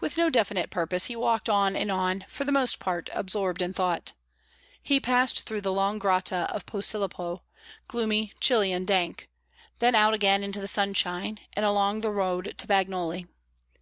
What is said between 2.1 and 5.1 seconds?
for the most part absorbed in thought. He